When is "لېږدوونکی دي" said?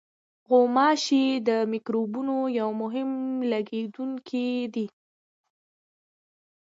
3.49-4.87